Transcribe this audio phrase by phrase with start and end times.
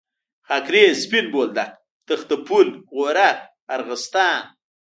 [0.47, 1.71] خاکریز، سپین بولدک،
[2.07, 3.37] تخته پل، غورک،
[3.75, 4.41] ارغستان.